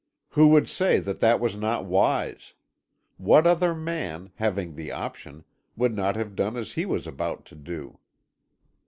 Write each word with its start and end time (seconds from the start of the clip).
Who 0.29 0.47
would 0.47 0.67
say 0.67 0.97
that 0.99 1.19
that 1.19 1.39
was 1.39 1.55
not 1.55 1.85
wise? 1.85 2.55
What 3.17 3.45
other 3.45 3.75
man, 3.75 4.31
having 4.37 4.73
the 4.73 4.91
option, 4.91 5.43
would 5.77 5.95
not 5.95 6.15
have 6.15 6.35
done 6.35 6.57
as 6.57 6.71
he 6.71 6.87
was 6.87 7.05
about 7.05 7.45
to 7.45 7.55
do? 7.55 7.99